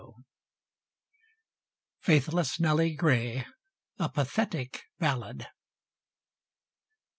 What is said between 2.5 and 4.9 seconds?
NELLY GRAY. A PATHETIC